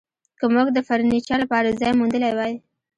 که 0.39 0.45
موږ 0.53 0.67
د 0.73 0.77
فرنیچر 0.87 1.37
لپاره 1.43 1.77
ځای 1.81 1.91
موندلی 1.99 2.31
وای 2.35 2.53